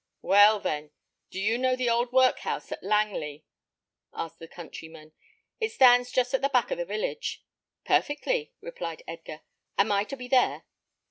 "Well, 0.23 0.59
then, 0.59 0.89
do 1.29 1.39
you 1.39 1.59
know 1.59 1.75
the 1.75 1.91
old 1.91 2.11
workhouse 2.11 2.71
at 2.71 2.81
Langley?" 2.81 3.45
asked 4.15 4.39
the 4.39 4.47
countryman. 4.47 5.11
"It 5.59 5.73
stands 5.73 6.09
just 6.11 6.33
at 6.33 6.41
the 6.41 6.49
back 6.49 6.71
of 6.71 6.79
the 6.79 6.85
village." 6.85 7.43
"Perfectly," 7.85 8.51
replied 8.61 9.03
Edgar. 9.07 9.41
"Am 9.77 9.91
I 9.91 10.03
to 10.05 10.17
be 10.17 10.27
there?" 10.27 10.63